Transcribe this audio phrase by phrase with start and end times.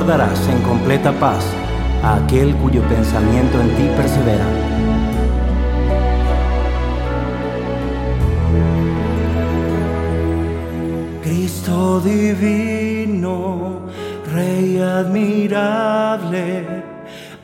[0.00, 1.44] darás en completa paz
[2.02, 4.46] a aquel cuyo pensamiento en ti persevera.
[11.22, 13.82] Cristo divino,
[14.32, 16.66] Rey admirable,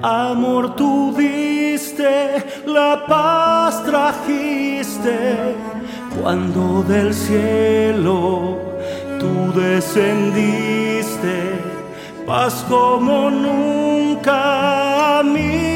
[0.01, 5.37] amor tú diste, la paz trajiste,
[6.21, 8.59] cuando del cielo
[9.21, 11.58] tú descendiste,
[12.29, 15.68] paz como nunca a mí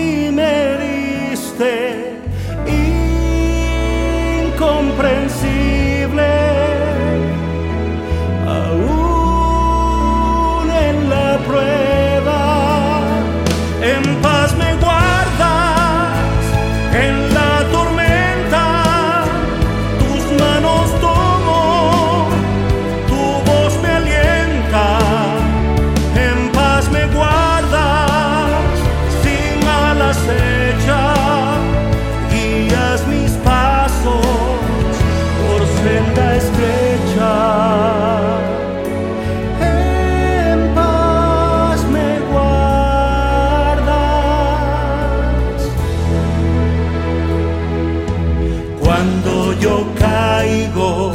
[49.02, 51.12] Cuando yo caigo,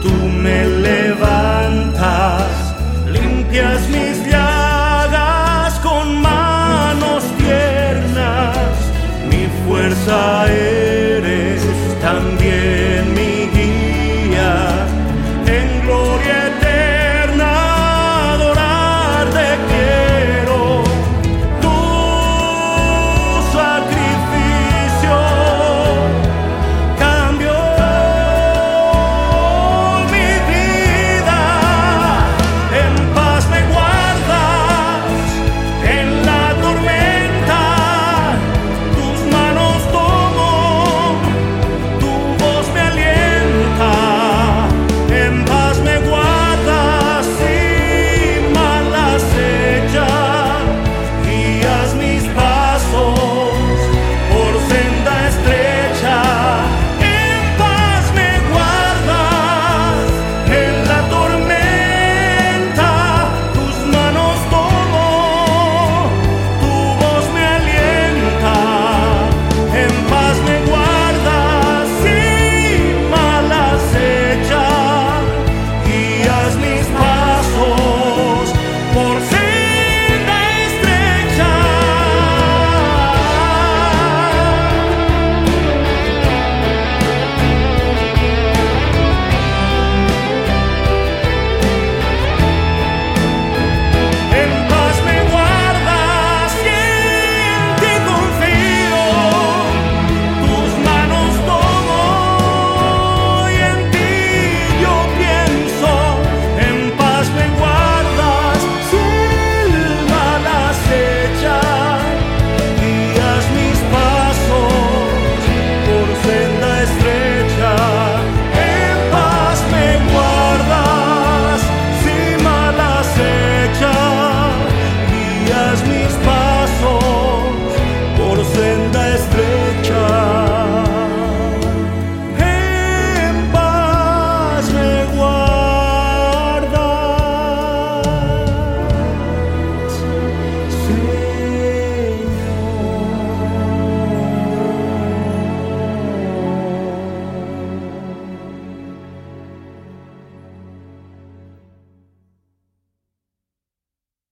[0.00, 2.46] tú me levantas,
[3.10, 4.37] limpias mis llaves.